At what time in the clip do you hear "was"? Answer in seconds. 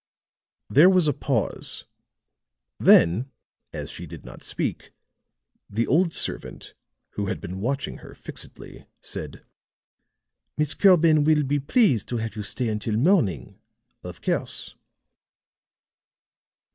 0.89-1.07